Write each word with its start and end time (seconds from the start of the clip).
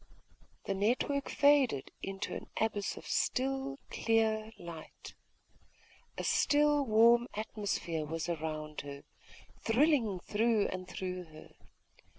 The 0.65 0.73
network 0.73 1.29
faded 1.29 1.91
into 2.01 2.33
an 2.33 2.49
abyss 2.59 2.97
of 2.97 3.05
still 3.05 3.77
clear 3.91 4.51
light.... 4.57 5.13
A 6.17 6.23
still 6.23 6.83
warm 6.83 7.27
atmosphere 7.35 8.03
was 8.03 8.27
around 8.27 8.81
her, 8.81 9.03
thrilling 9.59 10.19
through 10.19 10.69
and 10.69 10.87
through 10.87 11.25
her 11.25 11.51